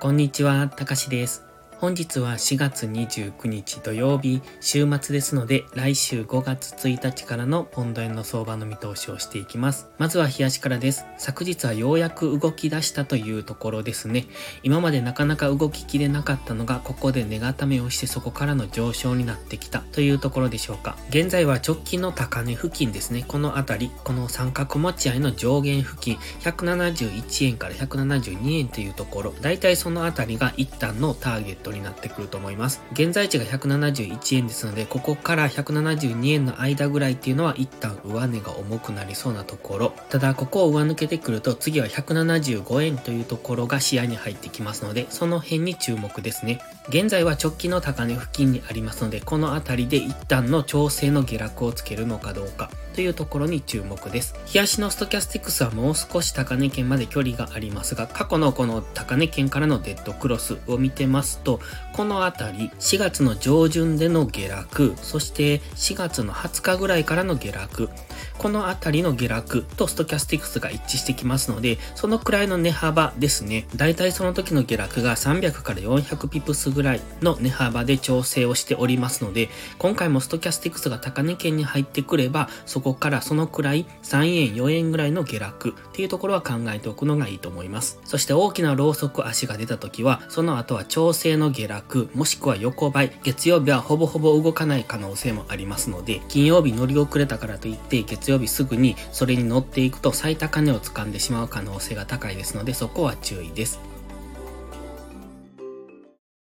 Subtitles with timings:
[0.00, 1.49] こんにちは、たかしです。
[1.80, 9.88] 本日は4月29日土曜日、週末ですので、来週5月1日からのポンド円の相場の見通しをしていきます。
[9.96, 11.06] まずは冷やしからです。
[11.16, 14.26] 昨日はようやく動き出したというところですね。
[14.62, 20.98] 今までなかなか動ききれなかったのが、ここで値固めをしてそこからの上昇になってきたというところでしょうか。
[21.08, 23.24] 現在は直近の高値付近ですね。
[23.26, 32.82] このあたり、この三角持ち合いの上限付近、171円から172円というところ、だいたいそのあたりが一旦のターゲットになってくると思います。
[32.92, 39.92] 現在地が171円ですので、ここから172円の間ぐらいっていうのは一旦上値が重くなりそうなところ。
[40.08, 46.60] ただ、ここを上抜けてくると、次は175円というところが視野に入ってきますので、その辺に注目ですね。
[46.88, 52.70] 現在は直近の高値付近にありますので、この辺りで一旦の調整の下落をつけるのかどうか
[53.00, 54.34] というところに注目です。
[54.52, 61.60] 冷やしのストキャスティクスはもう少し高値圏まで距離がありますが、過去のこの高値圏からのデッドクロスを見てますと、
[61.94, 67.88] このあたり、4月の上旬での下落、そして4月の20日ぐらいからの下落、
[68.36, 73.66] このあたりの下落とストキャスティクスが一致してきますので、そのくらいの値幅ですね。
[73.76, 79.48] だいたいその時の下落が300から400ピプスぐらいの値幅で調整をしておりますので、
[79.78, 87.98] 今回もストキャスティクスが高値圏に入ってくれば、そここからそのくらい3円、4円ぐらいの下落っていうところは考えておくのがいいと思います。
[88.04, 103.89] そして大きなローソク足が出た時は、その後は調整の下落、もしくは横ばい、月曜日はほぼほぼ動かない可能性もありますので、金曜日乗り遅れたからといって月曜日すぐにそれに乗っていくと最高値を掴んでしまう可能性が高いですのでそこは注意です。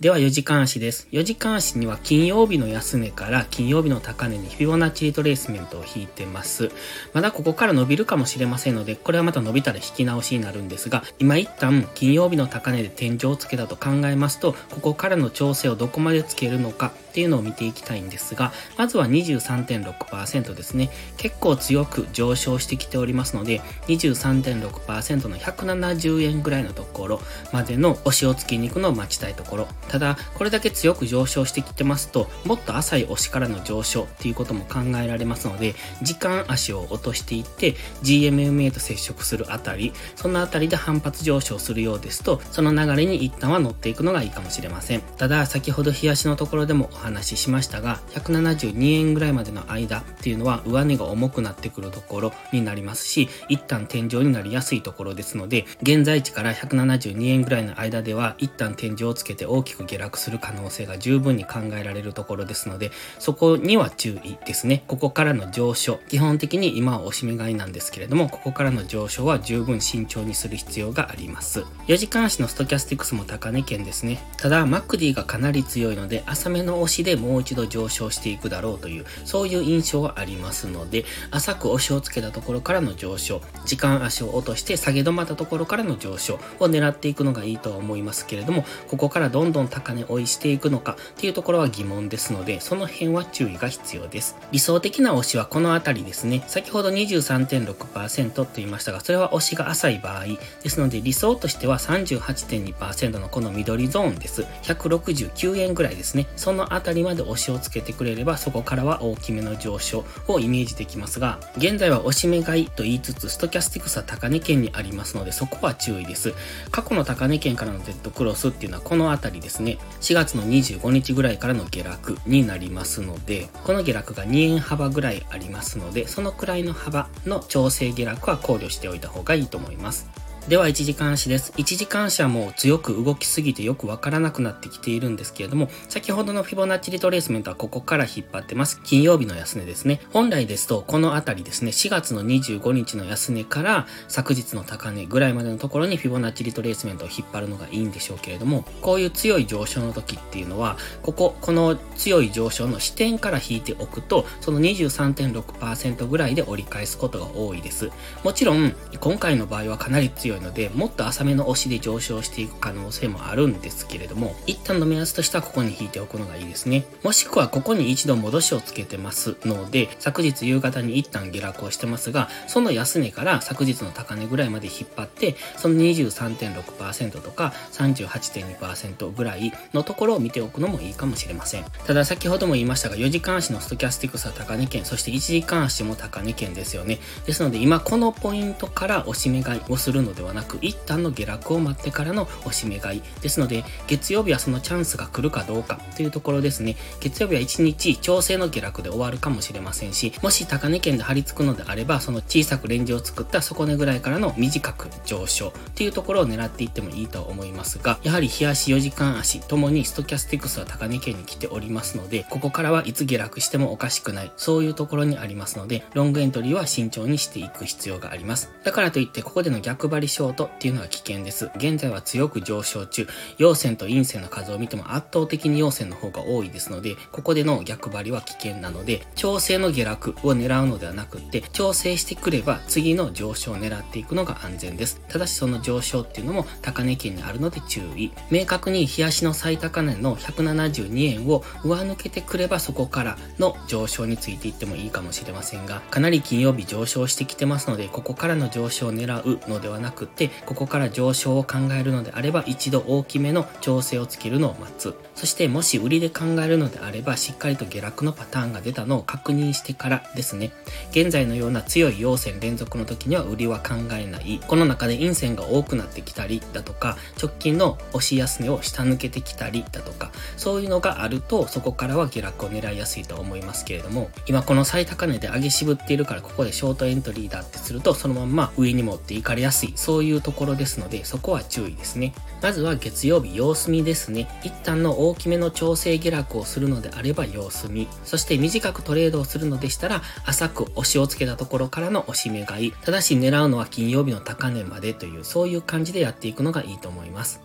[0.00, 1.08] では4時間足です。
[1.10, 6.70] 4時間足には金曜日の安値から金曜日の高値にフィボナッチリトレースメントを引いてます。
[7.14, 20.90] まだここから伸びるかもしれませんので、これはまた伸びたら引き直しになるんですが、今一旦金曜日の高値で天井をつけたと考えますと、ここからの調整をどこまでつけるのかっていうのを見ていきたいんですが、まずは23.6%ですね。
[21.16, 27.20] 結構強く上昇してきておりますので、23.6%の170円ぐらいのところ
[27.52, 29.68] までの押しをつけに行くのを待ちたいところ。
[29.88, 45.02] ただ、これだけ強く上昇してきてますと、もっと浅い押しからの上昇っていうことも考えられますので、時間足を落としていって、GMMA と接触するあたり、そのあたりで反発上昇するようですと、その流れに一旦は乗っていくのがいいかもしれません。
[45.16, 62.68] ただ、先ほど冷やしのところでもお話ししましたが、172円ぐらいまでの間っていうのは上値が重くなってくるところになりますし、一旦天井になりやすいところですので、現在地から172円ぐらいの間では、一旦天井をつけて大きく下落する可能性が十分に考えられるところです。
[62.68, 64.84] ので、そこには注意ですね。
[64.86, 65.98] ここからの上昇。
[66.08, 71.64] 基本的に今はおしめ買いなんですけれども、ここからの上昇は十分慎重にする必要があります。
[71.86, 74.04] 4時間足のストキャスティクスも高値圏です。
[74.04, 74.22] ね。
[74.36, 80.68] ただ、マックディがかなり強いので、浅めの押しでもう一度上昇していくだろうという、そういう印象はあります。
[80.68, 88.26] ので、浅く押しをつけたところからの上昇、時間足を落として下げ止まったところからの上昇を狙っていくのがいいとは思います。
[88.26, 94.36] けれども、ここからどんどん高値追いしていくのかっていうところは疑問ですので、その辺は注意が必要です。
[94.52, 96.44] 理想的な押しはこのあたりですね。
[96.46, 100.24] 先ほど23.6%と言いましたが、それは押しが浅い場合
[100.62, 104.42] ですので、理想としては38.2%のこの緑ゾーンです。
[104.62, 106.26] 169円ぐらいですね。
[106.36, 116.34] そのあたりまで押しをつけてくれれば、そこからは大きめの上昇をイメージできますが、現在は押し目買いと言いつつ、ストキャスティクスは高値圏にありますので、そこは注意です。
[116.70, 119.78] 過去の高値圏からのデッドクロスっていうのはこのあたりですね。
[120.00, 130.08] 4月の25日ぐらいからの下落になりますので、この下落が2円幅ぐらいありますので、そのくらいの幅の調整下落は考慮しておいた方がいいと思います。
[130.48, 131.52] では1時間足です。
[131.58, 138.80] 1時間足はもう強く動きすぎてよくわからなくなってきているんですけれども、先ほどのフィボナッチリトレースメントはここから引っ張ってます。
[138.82, 140.00] 金曜日の安値ですね。
[140.10, 157.90] 本来ですと、このあたりですね、4月の25日の安値から昨日の高値ぐらいまでのところにフィボナッチリトレースメントを引っ張るのがいいんでしょうけれども、こういう強い上昇の時っていうのは、ここ、この強い上昇の視点から引いておくと、その23.6%ぐらいで折り返すことが多いです。
[158.24, 166.84] もちろん、今回の場合はかなり強いので、もっと浅めの押しで上昇していく可能性もあるんですけれども、一旦の目安としてはここに引いておくのがいいですね。
[167.02, 181.64] もしくはここに一度戻しをつけてますので、昨日夕方に一旦下落をしてますが、その安値から昨日の高値ぐらいまで引っ張って、その23.6%とか38.2%ぐらいのところを見ておくのもいいかもしれません。
[181.86, 186.98] ただ先ほども言いましたが、4時間足のストキャスティクスは高値圏、そして1時間足も高値圏ですよね。
[187.26, 193.02] ですので今このポイントから押し目買いをするのでではなく、一旦の下落を待ってからのおしめ買い。
[193.22, 196.76] ですので、月曜日はそのチャンスが来るかどうかというところですね。
[197.00, 218.50] 月曜日は1日調整の下落で終わるかもしれませんし、もし高値圏で張り付くのであれば、その小さくレンジを作った底値ぐらいからの短く上昇っていうところを狙っていってもいいと思いますが、やはり日足4時間足ともにストキャスティクスは高値圏に来ておりますので、ここからはいつ下落してもおかしくない、そういうところにありますので、ロングエントリーは慎重にしていく必要があります。
[218.64, 221.50] だからといって、ここでの逆張りショートっていうのは危険です。
[221.56, 223.06] 現在は強く上昇中、
[223.38, 235.00] 陽線と陰線の数を見ても圧倒的に陽線の方が多いですので、ここでの逆張りは危険なので、調整の下落を狙うのではなくって、調整してくれば次の上昇を狙っていくのが安全です。
[235.08, 238.12] ただしその上昇っていうのも高値圏にあるので注意。
[238.30, 254.94] 明確に日足の最高値の172円を上抜けてくればそこからの上昇についていってもいいかもしれませんが、かなり金曜日上昇してきてますので、ここからの上昇を狙うのではなくて、ここから上昇を考えるのであれば、一度大きめの調整をつけるのを待つ。
[255.14, 260.52] そしてもし売りで考えるのであれば、しっかりと下落のパターンが出たのを確認してからですね。
[260.90, 264.40] 現在のような強い陽線連続の時には売りは考えない。
[264.46, 282.12] この中で陰線が多くなってきたりだとか、直近の押し安値を下抜けてきたりだとか、そういうのがあると、そこからは下落を狙いやすいと思いますけれども、今この最高値で上げ渋っているから、ここでショートエントリーだってすると、そのまま上に持っていかれやすい、そういうところですので、そこは注意ですね。
[282.42, 284.28] まずは月曜日様子見ですね。
[284.44, 287.88] 一旦の大きめの調整下落をするのであれば様子見。
[288.04, 292.72] そして短くトレードをするのでしたら、浅く押しをつけたところからの押し目買い。
[292.72, 297.40] ただし狙うのは金曜日の高値までという、そういう感じでやっていくのがいいと思います。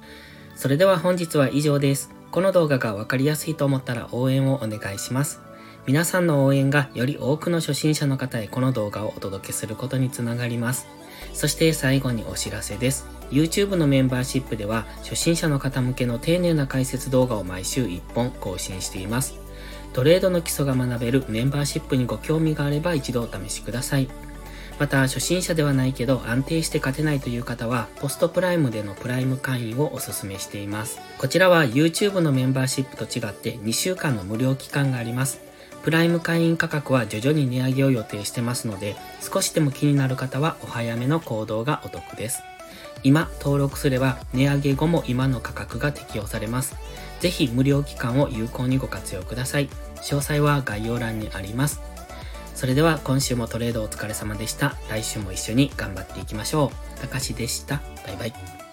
[0.57, 2.10] それでは本日は以上です。
[2.31, 5.40] この動画がわかりやすいと思ったら応援をお願いします。
[5.85, 10.88] 皆さんの応援がより多くの初心者の方へこの動画をお届けすることにつながります。
[11.33, 13.06] そして最後にお知らせです。
[13.31, 19.35] YouTube のメンバーシップでは初心者の方向けの丁寧な解説動画を毎週1本更新しています。
[19.91, 24.07] トレードの基礎が学べるメンバーシップにご興味があれば一度お試しください。
[24.80, 31.00] また、初心者ではないけど安定して勝てないという方は、ポストプライムでのプライム会員をお勧めしています。
[31.19, 35.43] こちらは YouTube のメンバーシップと違って2週間の無料期間があります。
[35.83, 42.41] プライム会員価格は徐々に値上げを予定してますので、少しでも気になる方はお早めの行動がお得です。
[43.03, 46.75] 今登録すれば値上げ後も今の価格が適用されます。
[47.19, 49.68] ぜひ無料期間を有効にご活用ください。
[49.97, 51.81] 詳細は概要欄にあります。
[52.56, 54.77] それでは今週もトレードお疲れ様でした。
[54.89, 57.00] 来週も一緒に頑張っていきましょう。
[57.01, 57.81] たかしでした。
[58.07, 58.72] バイバイ。